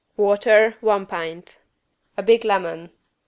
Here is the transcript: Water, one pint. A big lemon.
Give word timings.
Water, 0.17 0.77
one 0.81 1.05
pint. 1.05 1.59
A 2.17 2.23
big 2.23 2.43
lemon. 2.43 2.89